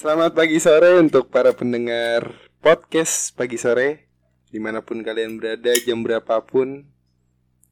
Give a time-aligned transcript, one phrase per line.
[0.00, 2.32] Selamat pagi sore untuk para pendengar
[2.64, 4.08] podcast pagi sore
[4.48, 6.88] Di mana pun kalian berada, jam berapapun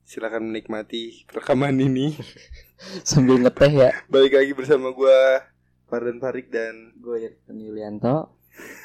[0.04, 2.12] Silakan menikmati rekaman ini
[3.08, 5.40] Sambil ngeteh ya Balik lagi bersama gua
[5.88, 8.36] Fardan Farik dan Gue Irfan Yulianto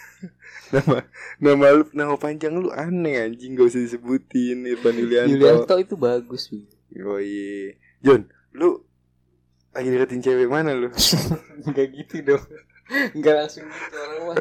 [0.72, 1.04] nama
[1.44, 5.36] nama lu nama panjang lu aneh anjing gak usah disebutin Irfan Yulianto.
[5.36, 6.64] Yulianto itu bagus Wi.
[6.96, 7.76] Yoi.
[8.00, 8.24] John,
[8.56, 8.88] lu
[9.76, 10.96] lagi deketin cewek mana lu?
[11.68, 12.48] Enggak gitu dong
[12.92, 14.38] Enggak langsung gitu orang mah.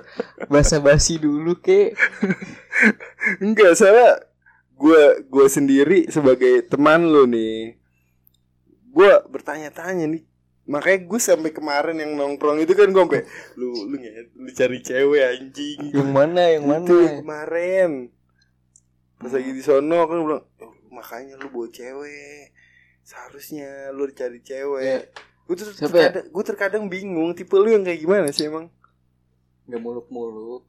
[0.50, 1.94] Basa basi dulu ke.
[3.38, 4.18] Enggak salah
[4.74, 7.78] gua gua sendiri sebagai teman lu nih.
[8.90, 10.22] Gua bertanya-tanya nih.
[10.62, 13.26] Makanya gue sampai kemarin yang nongkrong itu kan gue sampai
[13.58, 13.98] lu lu
[14.38, 15.90] lu cari cewek anjing.
[15.90, 16.86] Yang mana yang mana?
[16.86, 17.90] Itu yang kemarin.
[19.18, 22.54] Pas lagi di sono kan gue bilang "Oh, makanya lu bawa cewek.
[23.02, 25.10] Seharusnya lu cari cewek
[25.48, 26.08] gue tuh Siapa ya?
[26.10, 28.70] terkadang, gue terkadang bingung tipe lu yang kayak gimana sih emang?
[29.66, 30.64] Gak muluk-muluk.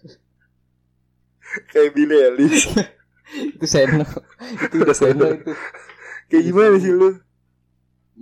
[1.74, 2.70] Kayak Billy Ellis
[3.58, 4.06] Itu Seno
[4.38, 5.50] Itu udah Seno itu.
[6.30, 7.18] Kayak gimana sih lu?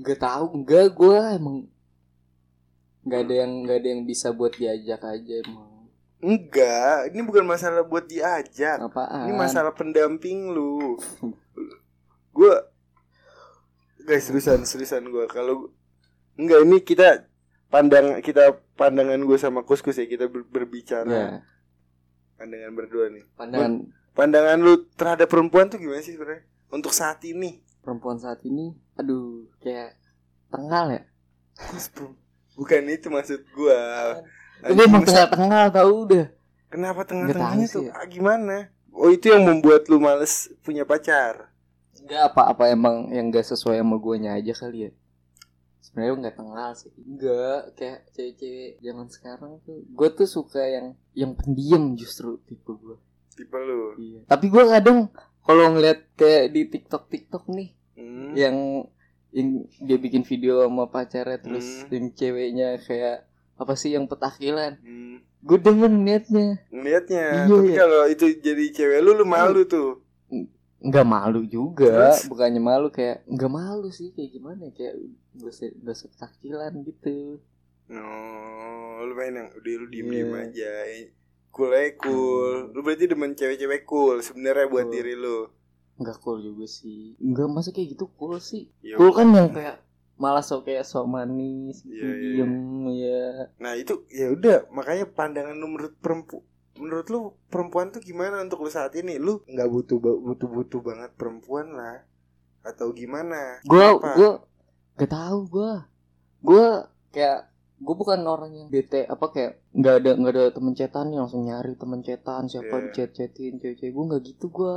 [0.01, 1.57] Gak tahu enggak gue emang
[3.09, 5.89] Gak ada yang gak ada yang bisa buat diajak aja emang.
[6.19, 8.77] Enggak ini bukan masalah buat diajak.
[8.83, 9.31] Apaan?
[9.31, 10.99] Ini masalah pendamping lu.
[12.37, 12.53] Gue
[14.09, 15.69] guys seriusan seriusan gue kalau
[16.41, 17.29] enggak ini kita
[17.69, 20.09] pandang kita pandangan gue sama kuskus ya.
[20.09, 21.13] Kita ber- berbicara.
[21.13, 21.29] Ya
[22.39, 23.25] pandangan berdua nih.
[23.35, 23.73] Pandangan
[24.15, 26.47] pandangan lu terhadap perempuan tuh gimana sih sebenarnya?
[26.71, 27.61] Untuk saat ini.
[27.83, 29.99] Perempuan saat ini Aduh kayak
[30.49, 31.03] Tengal ya?
[32.57, 34.17] Bukan itu maksud gua.
[34.65, 36.27] Ini emang tengah-tengah tau udah.
[36.73, 37.85] Kenapa tengah-tengahnya tuh?
[37.89, 37.93] ya.
[37.97, 38.73] ah, gimana?
[38.97, 41.48] Oh itu yang membuat lu males punya pacar
[42.09, 44.91] Enggak apa-apa emang yang gak sesuai sama guanya aja kali ya.
[45.79, 46.93] Sebenarnya nggak tengah sih.
[46.99, 52.97] Enggak Kayak cewek-cewek zaman sekarang tuh Gue tuh suka yang Yang pendiam justru tipe gue
[53.33, 53.95] tipe lu?
[53.97, 54.21] Iya.
[54.25, 55.09] Tapi gue kadang
[55.41, 58.31] Kalau ngeliat kayak di tiktok-tiktok nih Hmm.
[58.33, 58.57] Yang
[59.29, 59.49] Yang
[59.81, 61.91] dia bikin video sama pacarnya Terus Hmm.
[61.91, 63.19] yang ceweknya kayak
[63.57, 64.77] Apa sih yang petakilan.
[64.79, 65.19] Hmm.
[65.39, 67.79] Gue demen liatnya ngelihatnya Iya, tapi iya.
[67.79, 70.03] kalau itu jadi cewek lu lu malu tuh
[70.81, 72.15] nggak malu juga.
[72.15, 72.27] Terus?
[72.27, 74.95] bukannya malu kayak nggak malu sih kayak gimana ya, kayak
[75.81, 77.43] gak sepetakilan gitu.
[77.91, 80.43] Oh lu main yang udah lu diem diem Iya.
[80.45, 80.73] aja.
[81.49, 82.53] Cool aja cool.
[82.71, 84.95] Lu berarti demen cewek-cewek cool sebenarnya buat Cool.
[84.95, 85.49] diri lu.
[85.97, 87.17] Nggak cool juga sih.
[87.17, 88.71] Nggak masa kayak gitu cool sih?
[88.79, 89.83] Ya cool kan yang kayak
[90.15, 92.33] malah sok kayak sok manis Iya, iya.
[92.37, 92.53] diem
[92.93, 93.23] ya
[93.57, 94.67] Nah itu ya udah.
[94.69, 96.43] Makanya pandangan lu menurut perempu
[96.79, 99.17] menurut lu perempuan tuh gimana untuk lu saat ini?
[99.17, 102.03] Lu nggak butuh butuh butuh banget perempuan lah
[102.61, 103.59] atau gimana?
[103.63, 104.31] gue gue
[104.95, 105.73] gak tahu gue
[106.41, 106.67] gue
[107.11, 107.47] kayak
[107.79, 111.43] gue bukan orang yang bete apa kayak nggak ada nggak ada temen cetan nih langsung
[111.43, 114.77] nyari temen cetan siapa di chat chatin cewek-cewek gue nggak gitu gue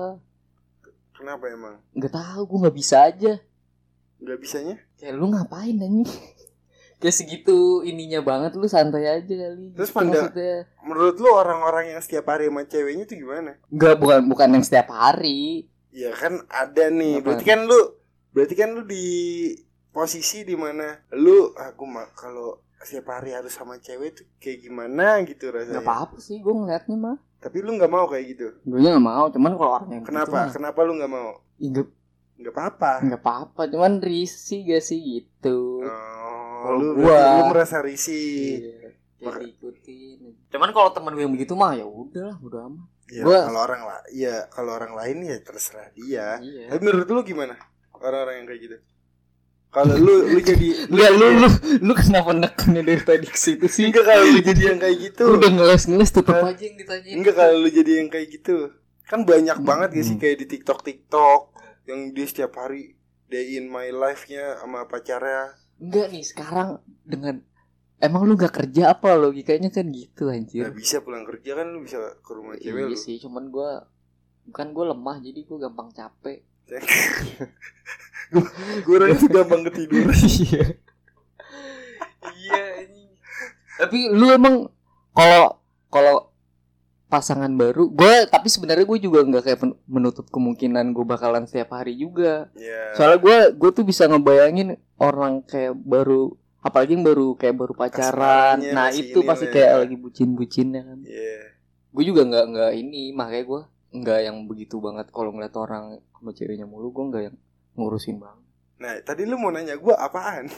[1.11, 1.75] Kenapa emang?
[1.91, 3.33] nggak tahu gue nggak bisa aja
[4.17, 4.75] Nggak bisanya?
[4.95, 6.05] kayak lu ngapain anjing
[7.01, 10.55] kayak segitu ininya banget lu santai aja kali Terus Gitu panda- maksudnya.
[10.81, 13.57] Menurut lu orang-orang yang setiap hari sama ceweknya tuh gimana?
[13.67, 17.17] Enggak bukan bukan yang setiap hari Ya kan ada nih.
[17.17, 17.25] Apaan?
[17.25, 17.79] Berarti kan lu
[18.31, 19.05] berarti kan lu di
[19.89, 25.19] posisi di mana lu aku mah kalau setiap hari harus sama cewek tuh kayak gimana
[25.21, 25.77] gitu rasanya.
[25.77, 28.47] nggak apa-apa sih gue ngeliatnya mah Tapi lu nggak mau kayak gitu.
[28.55, 30.47] gue nggak mau cuman kalau orang yang Kenapa?
[30.47, 31.29] gitu Kenapa lu nggak mau?
[31.57, 31.87] ih, nggak
[32.39, 32.91] Nggak apa-apa.
[33.03, 36.20] nggak apa-apa cuman risih gak sih gitu Oh,
[36.61, 38.61] Kalau lu, gua- lu merasa risih.
[38.61, 40.17] Iya, kayak Maka- diikutin
[40.47, 43.81] cuman kalau temen gue yang begitu mah ya udah udah amat Ya, Gua- kalau orang
[43.83, 46.39] lah, ya kalau orang lain ya terserah dia.
[46.39, 47.59] iya Tapi menurut lu gimana?
[47.93, 48.77] Orang-orang yang kayak gitu.
[49.69, 51.47] Kalau lu lu jadi Enggak lu lu
[51.81, 55.23] lu kenapa nekannya dari tadi ke situ sih enggak kalau lu jadi yang kayak gitu.
[55.23, 56.49] Lu udah ngeles-ngeles tutup Hah?
[56.49, 58.57] aja yang ditanyain Enggak kalau lu jadi yang kayak gitu.
[59.05, 59.67] Kan banyak Hmm.
[59.67, 61.41] banget gak sih kayak di TikTok TikTok
[61.85, 62.95] yang dia setiap hari
[63.27, 65.51] day in my life-nya sama pacarnya.
[65.81, 66.69] Enggak nih sekarang
[67.01, 67.41] dengan
[68.01, 70.65] Emang lu gak kerja apa logikanya kan gitu anjir.
[70.65, 73.85] Gak bisa pulang kerja kan lu bisa ke rumah cewek Iya sih cuman gua
[74.49, 76.41] Bukan gue lemah jadi gue gampang capek.
[78.87, 80.17] Gue orangnya tuh gampang ketiduran.
[80.17, 80.65] Iya.
[82.21, 83.05] Iya ini
[83.77, 84.65] Tapi lu emang
[85.13, 85.61] Kalau
[85.93, 86.30] Kalau
[87.11, 91.93] pasangan baru gue tapi sebenarnya gue juga nggak kayak menutup kemungkinan gue bakalan setiap hari
[91.93, 92.95] juga Ya.
[92.95, 96.31] soalnya gue gue tuh bisa ngebayangin orang kayak baru
[96.61, 99.77] apalagi yang baru kayak baru pacaran nah itu pasti lah kayak ya.
[99.77, 101.39] lagi bucin-bucinnya kan Iya.
[101.91, 103.61] gue juga nggak nggak ini makanya gue
[103.91, 107.37] nggak yang begitu banget kalau ngeliat orang sama ceweknya mulu gue nggak yang
[107.75, 108.39] ngurusin banget
[108.81, 110.49] Nah, tadi lu mau nanya gue apaan?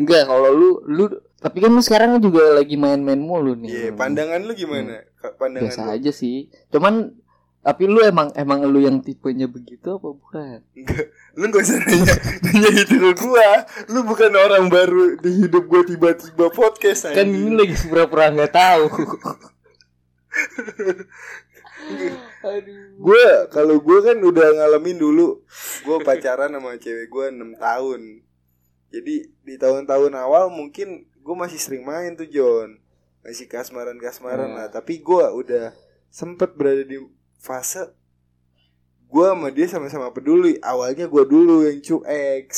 [0.00, 1.04] Enggak, kalau lu lu
[1.40, 3.68] Tapi kan lu sekarang juga lagi main-main mulu nih.
[3.68, 5.08] Iya, pandangan lu gimana?
[5.16, 5.92] Ka- Pandangan Biasa lu?
[5.96, 6.36] aja sih.
[6.68, 7.16] Cuman
[7.60, 10.60] tapi lu emang emang lu yang tipenya begitu apa bukan?
[10.72, 12.14] Enggak, lu gak usah nanya,
[12.44, 13.50] nanya itu ke gua.
[13.88, 17.36] Lu bukan orang baru di hidup gua tiba-tiba podcast Kan anjing.
[17.46, 18.84] ini lagi pura-pura nggak tahu.
[22.40, 22.76] Aduh.
[22.96, 25.42] Gue kalau gue kan udah ngalamin dulu
[25.82, 28.00] gue pacaran sama cewek gue 6 tahun.
[28.90, 32.78] Jadi di tahun-tahun awal mungkin gue masih sering main tuh John,
[33.22, 34.56] masih kasmaran-kasmaran Hmm.
[34.58, 34.68] lah.
[34.68, 35.70] Tapi gue udah
[36.10, 36.98] sempet berada di
[37.38, 37.94] fase
[39.06, 40.58] gue sama dia sama-sama peduli.
[40.60, 42.50] Awalnya gue dulu yang cuek,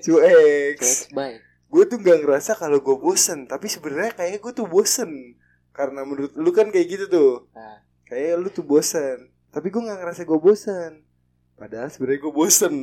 [0.00, 0.76] cuek.
[1.10, 1.38] baik.
[1.70, 5.36] Gue tuh gak ngerasa kalau gue bosen, tapi sebenarnya kayaknya gue tuh bosen.
[5.70, 10.02] Karena menurut lu kan kayak gitu tuh Nah, kayak lu tuh bosan tapi gue nggak
[10.02, 11.02] ngerasa gue bosan
[11.54, 12.74] padahal sebenarnya gue bosen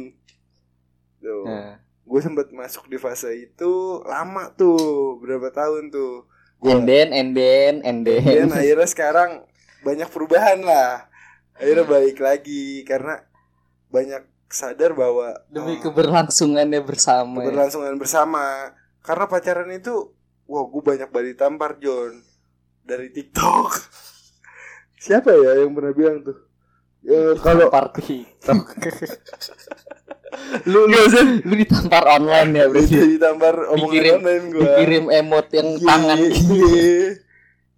[1.20, 1.76] tuh nah.
[2.08, 6.24] Gue sempat masuk di fase itu lama tuh berapa tahun tuh
[6.58, 8.24] gue And then, and then, and then.
[8.24, 9.32] dan akhirnya sekarang
[9.84, 11.12] banyak perubahan lah
[11.60, 13.22] akhirnya balik lagi karena
[13.92, 17.44] banyak sadar bahwa Demi oh, keberlangsungannya bersama.
[17.44, 17.52] ya.
[17.52, 18.72] keberlangsungan bersama
[19.04, 20.16] karena pacaran itu
[20.48, 22.24] wah gue banyak banget ditampar John
[22.88, 23.72] dari TikTok
[25.04, 26.47] siapa ya yang pernah bilang tuh
[27.08, 28.68] Ya, kalau TikTok.
[30.68, 31.00] lu lu
[31.48, 33.16] lu ditampar online ya berarti.
[33.16, 34.64] Ditampar omongan Dikirim- online gua.
[34.68, 36.96] Dikirim emot yang Iya, tangan iya.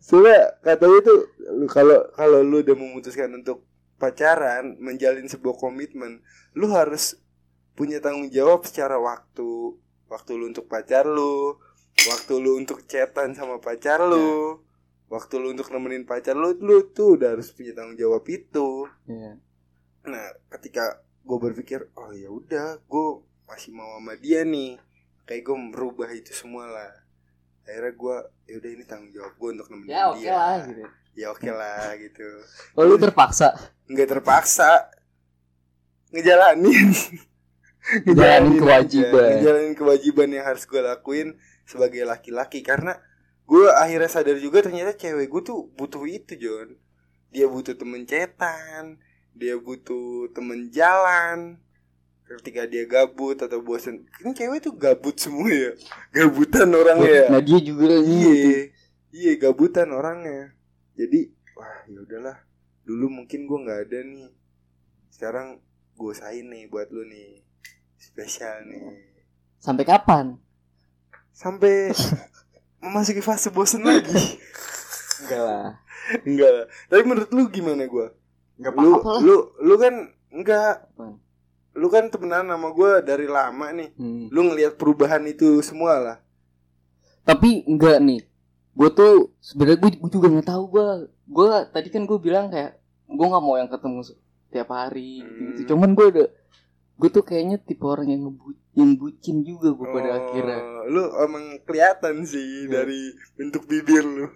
[0.02, 1.20] Soalnya kata gue tuh
[1.54, 3.62] lu- kalau kalau lu udah memutuskan untuk
[4.02, 6.26] pacaran, menjalin sebuah komitmen,
[6.58, 7.22] lu harus
[7.78, 9.78] punya tanggung jawab secara waktu.
[10.10, 11.54] Waktu lu untuk pacar lu,
[12.10, 14.58] waktu lu untuk chatan sama pacar lu,
[15.10, 18.86] waktu lu untuk nemenin pacar lu, lu tuh udah harus punya tanggung jawab itu.
[19.10, 19.42] Iya.
[20.06, 20.26] Nah,
[20.58, 23.08] ketika gue berpikir, oh ya udah, gue
[23.50, 24.78] masih mau sama dia nih,
[25.26, 26.92] kayak gue merubah itu semua lah.
[27.66, 28.18] Akhirnya gue,
[28.50, 30.34] ya udah ini tanggung jawab gue untuk nemenin Ya oke dia.
[30.34, 30.84] lah gitu.
[31.18, 32.28] Ya oke lah gitu.
[32.78, 33.52] Oh, lu terpaksa
[33.90, 34.94] Nggak terpaksa
[36.14, 36.90] ngejalanin.
[38.06, 39.30] Ngejalanin kewajiban.
[39.42, 41.34] Ngejalanin kewajiban yang harus gue lakuin
[41.66, 42.98] sebagai laki-laki karena
[43.50, 46.78] gue akhirnya sadar juga ternyata cewek gue tuh butuh itu John.
[47.34, 49.02] Dia butuh temen cetan,
[49.34, 51.58] dia butuh temen jalan.
[52.30, 55.74] Ketika dia gabut atau bosan, kan cewek tuh gabut semua ya,
[56.14, 57.10] gabutan orangnya.
[57.10, 57.28] ya.
[57.34, 58.22] Nah, dia juga gitu.
[58.22, 58.58] Iya,
[59.10, 60.54] iya gabutan orangnya.
[60.94, 62.38] Jadi, wah ya udahlah.
[62.86, 64.30] Dulu mungkin gue nggak ada nih.
[65.10, 65.58] Sekarang
[65.98, 67.42] gue usahain nih buat lu nih.
[67.98, 69.10] Spesial nih.
[69.58, 70.38] Sampai kapan?
[71.34, 71.90] Sampai
[72.80, 74.12] memasuki fase bosen lagi.
[75.24, 75.68] Enggak lah.
[76.26, 76.66] enggak lah.
[76.88, 78.08] Tapi menurut lu gimana gue?
[78.58, 79.20] Enggak Lu, lah.
[79.20, 79.94] lu, lu kan
[80.32, 80.76] enggak.
[81.76, 83.92] Lu kan temenan sama gue dari lama nih.
[84.00, 84.26] Hmm.
[84.32, 86.18] Lu ngelihat perubahan itu semua lah.
[87.28, 88.24] Tapi enggak nih.
[88.74, 90.88] Gue tuh sebenarnya gue, gue juga nggak tahu gue.
[91.30, 94.00] Gue tadi kan gue bilang kayak gue nggak mau yang ketemu
[94.50, 95.62] tiap hari gitu.
[95.62, 95.68] Hmm.
[95.68, 96.28] Cuman gue udah
[97.00, 100.60] gue tuh kayaknya tipe orang yang ngebu yang bucin juga gue pada Oh, akhirnya.
[100.92, 102.84] Lu emang kelihatan sih Iya.
[102.84, 104.28] dari bentuk bibir lu.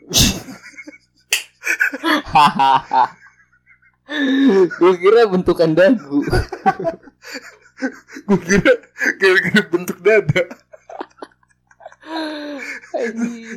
[4.80, 6.24] gue kira bentukan dagu.
[8.24, 8.72] Gue kira
[9.20, 10.44] gara-gara bentuk dada.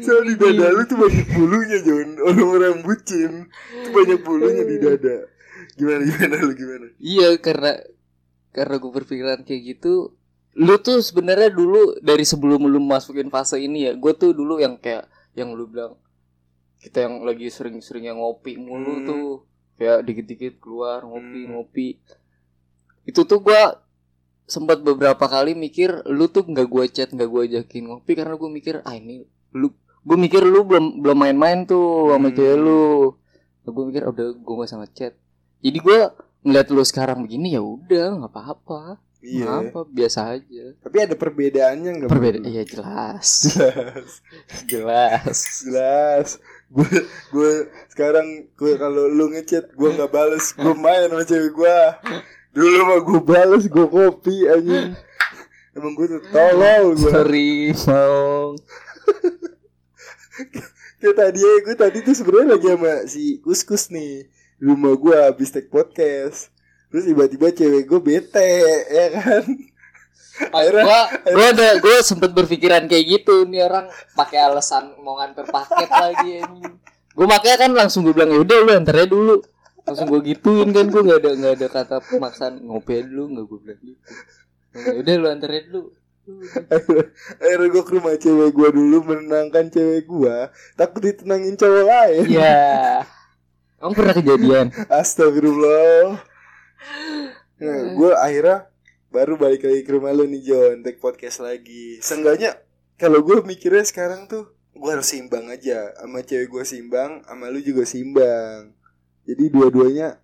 [0.02, 5.16] Soalnya di dada lu tuh banyak bulunya John Orang-orang bucin Itu banyak bulunya di dada
[5.76, 7.76] Gimana gimana lu gimana Iya karena
[8.56, 10.16] karena gue berpikiran kayak gitu.
[10.56, 14.80] Lu tuh sebenarnya dulu dari sebelum lu masukin fase ini ya, gue tuh dulu yang
[14.80, 15.04] kayak
[15.36, 16.00] yang lu bilang
[16.80, 19.04] kita yang lagi sering-sering yang ngopi mulu Hmm.
[19.04, 19.26] tuh
[19.76, 21.50] kayak dikit-dikit keluar ngopi Hmm.
[21.52, 21.88] ngopi.
[23.04, 23.84] Itu tuh gua
[24.46, 28.46] sempat beberapa kali mikir lu tuh nggak gue chat nggak gue ajakin ngopi karena gue
[28.46, 29.75] mikir ah ini lu
[30.06, 32.36] gue mikir lu belum belum main-main tuh sama Hmm.
[32.38, 32.82] cewek lu
[33.66, 35.18] gue mikir udah gue gak sama chat
[35.58, 35.98] jadi gue
[36.43, 39.00] ngeliat lu sekarang begini ya udah nggak apa-apa.
[39.26, 39.73] Iya.
[39.73, 40.64] Apa biasa aja.
[40.78, 42.47] Tapi ada perbedaannya nggak lu?
[42.47, 43.59] iya jelas.
[43.59, 44.11] Jelas.
[44.71, 45.38] Jelas.
[45.66, 46.28] Jelas.
[46.71, 46.87] Gue
[47.35, 47.52] gue
[47.90, 50.55] sekarang gue kalau lu ngechat gue nggak bales.
[50.55, 51.78] Gue main sama cewek gue
[52.57, 54.95] Dulu mah gue bales gue kopi anjing.
[55.76, 58.57] Emang gue tuh tolol gue sorry mau
[60.97, 64.25] Kayak tadi ya gue tadi tuh sebenarnya lagi sama si Kuskus nih
[64.60, 66.52] rumah gue habis take podcast.
[66.92, 68.50] Terus tiba-tiba cewek gue bete
[68.88, 69.44] ya kan?
[70.36, 71.00] Akhirnya gua
[71.32, 73.48] gua ada gua sempet berpikiran kayak gitu.
[73.48, 76.76] Nih orang pakai alasan mau nganter paket lagi anjing.
[77.16, 79.36] Gua makanya kan langsung gue bilang ya udah lu antarnya dulu.
[79.86, 83.58] Langsung gue gituin kan gue nggak ada nggak ada kata pemaksaan ngopi dulu nggak gue
[83.64, 84.02] bilang gitu.
[84.76, 85.82] Ya udah lu antarnya dulu.
[86.26, 87.04] Akhirnya,
[87.38, 90.36] akhirnya gue ke rumah cewek gue dulu menenangkan cewek gue
[90.75, 92.25] takut ditenangin cowok lain.
[92.28, 93.06] Ya.
[93.76, 94.66] Kamu pernah kejadian?
[95.00, 96.16] astagfirullah.
[97.56, 98.73] Nah, gue akhirnya
[99.12, 100.80] baru balik lagi ke rumah lu nih John.
[100.80, 102.00] Take podcast lagi.
[102.00, 102.56] Seenggaknya
[102.97, 105.92] kalau gue mikirnya sekarang tuh gue harus seimbang aja.
[105.97, 108.73] Sama cewek gue seimbang sama lu juga seimbang.
[109.28, 110.21] Jadi dua-duanya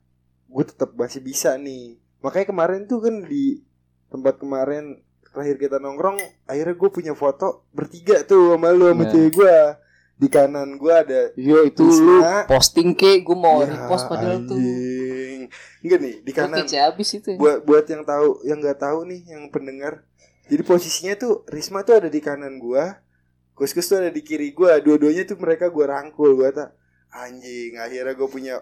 [0.48, 2.00] gue tetap masih bisa nih.
[2.24, 3.60] Makanya kemarin tuh kan di
[4.08, 5.00] tempat kemarin
[5.32, 9.10] terakhir kita nongkrong akhirnya gue punya foto bertiga tuh sama lu sama Nah.
[9.12, 9.56] cewek gue
[10.14, 12.46] di kanan gue ada Iya itu lu Wisma.
[12.46, 14.54] posting ke gue mau Ya, repost padahal tuh.
[14.54, 15.40] anjing.
[15.80, 17.28] enggak nih di Gue kanan kece abis itu.
[17.28, 17.36] ya.
[17.36, 20.06] buat buat yang tahu yang nggak tahu nih yang pendengar
[20.44, 23.00] jadi posisinya tuh Risma tuh ada di kanan gua
[23.52, 26.70] Kuskus tuh ada di kiri gua dua-duanya tuh mereka gua rangkul gua tak
[27.10, 28.54] anjing akhirnya gua punya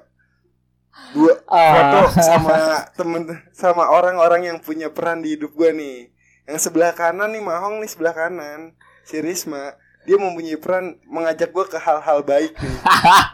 [1.13, 2.07] dua foto Ah.
[2.21, 2.57] sama
[2.93, 6.11] temen sama orang-orang yang punya peran di hidup gua nih
[6.45, 9.79] yang sebelah kanan nih Mahong nih sebelah kanan si Risma
[10.09, 12.77] dia mempunyai peran mengajak gua ke hal-hal baik nih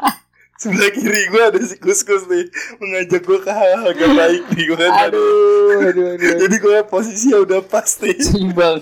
[0.60, 2.48] sebelah kiri gua ada si Kuskus nih
[2.80, 5.26] mengajak gua ke hal-hal gak baik nih gua kan Aduh,
[5.70, 6.06] aduh, aduh.
[6.16, 6.38] aduh.
[6.46, 8.80] jadi gue posisinya udah pasti Seimbang.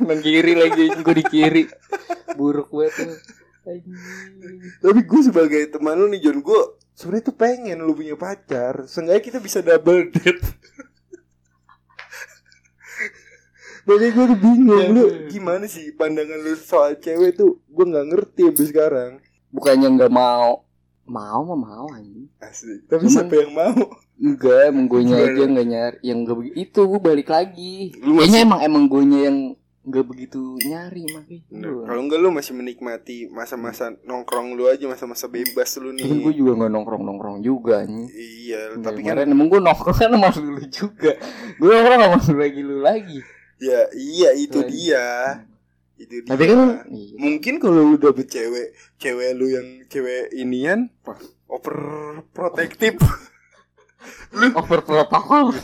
[0.00, 1.62] Nang kiri lagi, gue di kiri.
[2.38, 3.18] Buruk banget tuh.
[4.80, 9.22] Tapi gue sebagai teman lu nih John Gue sebenarnya tuh pengen lu punya pacar Seenggaknya
[9.22, 10.40] kita bisa double date
[13.88, 18.52] Makanya gue tuh bingung Lu gimana sih pandangan lu soal cewek tuh Gue gak ngerti
[18.52, 19.12] sampai sekarang
[19.48, 20.68] Bukannya nggak mau.
[21.08, 22.28] Mau mah mau anjing.
[22.36, 23.80] Asli Tapi Cuman- siapa yang mau
[24.18, 26.54] Enggak, emang gue aja nggak nyari yang gak begitu.
[26.58, 27.94] Itu gue balik lagi.
[28.02, 29.38] Lu Kayaknya emang emang gue yang
[29.88, 31.48] nggak begitu nyari makanya.
[31.48, 36.28] Nah, Kalau enggak lu masih menikmati masa-masa nongkrong lu aja Masa-masa bebas lu Tapi gue
[36.28, 38.04] nih juga nggak nongkrong nongkrong juga nih.
[38.12, 41.12] Iya Tapi tapi kan kan emang gue nongkrong kan sama lu juga.
[41.56, 43.18] gue nongkrong sama lu lagi lu lagi.
[43.58, 44.70] Ya iya itu Lagi.
[44.70, 45.06] dia
[45.98, 47.16] Itu dia Tapi kan iya.
[47.18, 48.70] Mungkin kalau lu dapet cewek
[49.02, 50.94] Cewek lu yang cewek inian
[51.50, 53.02] Overprotective
[54.60, 55.56] over protokol.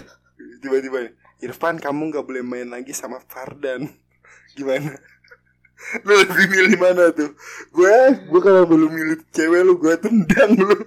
[0.58, 3.86] Tiba-tiba Irfan kamu gak boleh main lagi sama Fardan
[4.58, 4.96] Gimana?
[6.02, 7.30] Lu lebih milih mana tuh?
[7.70, 7.94] Gue
[8.26, 10.82] Gue kalau belum milih cewek lu Gue tendang lu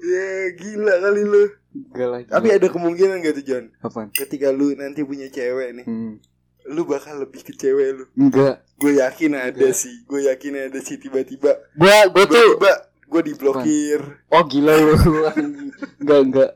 [0.00, 2.26] Ya gila kali lu Enggak lagi.
[2.28, 4.08] Tapi ada kemungkinan gak tuh John Apaan?
[4.10, 6.22] Ketika lu nanti punya cewek nih Hmm.
[6.66, 8.62] Lu bakal lebih ke cewek lu Enggak.
[8.74, 9.74] Gue yakin ada Enggak.
[9.74, 12.72] sih Gue yakin ada sih tiba-tiba Gue gue tuh Tiba-tiba
[13.04, 14.94] gue diblokir oh gila lu
[15.28, 15.70] anjing.
[15.98, 16.50] Enggak enggak.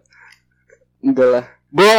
[1.00, 1.44] Enggak lah.
[1.68, 1.96] Gue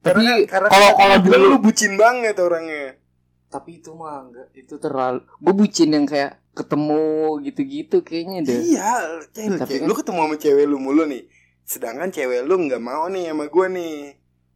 [0.00, 3.00] tapi Karena karena kalau kalau bilang dulu lu bucin banget orangnya.
[3.46, 7.06] tapi itu mah enggak itu terlalu gue bucin yang kayak ketemu
[7.40, 8.90] gitu-gitu kayaknya deh Iya,
[9.28, 11.22] cewek, Tapi cewek- kan- lu ketemu sama cewek lu mulu nih.
[11.64, 13.96] Sedangkan cewek lu nggak mau nih sama gue nih.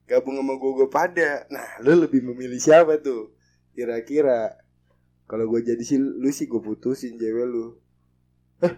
[0.09, 1.31] Gabung sama gue gue pada.
[1.53, 3.33] Nah, lu lebih memilih siapa tuh?
[3.73, 4.57] Kira-kira
[5.29, 7.77] kalau gue jadi sih lu sih gue putusin cewek lu.
[8.65, 8.73] Eh,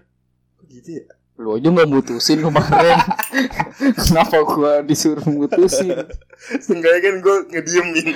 [0.58, 1.06] kok gitu ya?
[1.40, 3.00] lu aja nggak mutusin kemarin
[4.04, 5.96] kenapa gua disuruh mutusin
[6.60, 8.08] Seenggaknya kan gue ngediemin.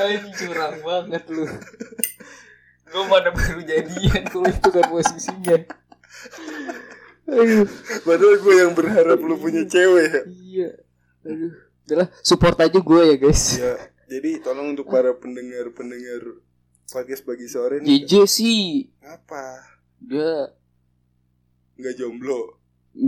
[0.00, 1.44] Anjing curang banget lu
[2.88, 5.56] Gue mana baru jadian kalau itu kan posisinya
[8.02, 10.20] Padahal gue yang berharap lu punya cewek ya.
[10.26, 10.70] Iya
[11.22, 13.74] Aduh Udahlah support aja gue ya guys Ya,
[14.08, 16.38] jadi tolong untuk para pendengar-pendengar
[16.84, 18.02] podcast pagi sore nih.
[18.02, 18.62] JJ sih
[19.00, 19.64] Apa?
[19.98, 20.52] Dia
[21.74, 22.60] Nggak jomblo.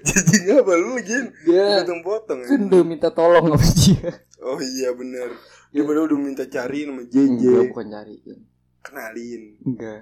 [0.00, 1.16] Jadi ngapa lu lagi?
[1.42, 2.46] Dia Potong-potong ya.
[2.46, 5.32] kan udah minta tolong sama dia Oh iya bener
[5.68, 5.82] Dia Ya.
[5.82, 8.38] padahal udah minta cari nama Enggak JJ bukan nyariin
[8.80, 10.00] Kenalin Enggak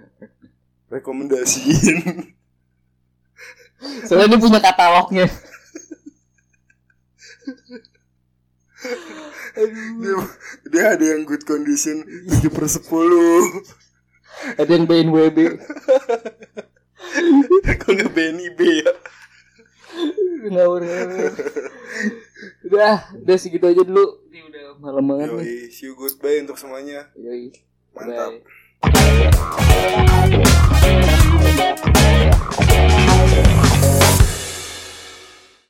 [0.88, 2.32] Rekomendasiin.
[4.08, 5.26] Soalnya dia punya katalognya
[9.56, 10.14] dia,
[10.68, 15.38] dia ada yang good condition 7 per 10 Ada yang BNWB
[17.82, 18.92] Kok nggak BNIB ya?
[20.46, 21.32] Ngawur ngawur.
[22.68, 24.26] Udah Udah segitu aja dulu.
[24.30, 25.42] Ini udah malam banget nih.
[25.42, 27.10] Yoi, see you goodbye untuk semuanya.
[27.18, 27.50] Yoi.
[27.94, 28.38] Mantap.
[28.38, 28.65] Bye.
[28.82, 29.24] Thank
[33.56, 33.65] you.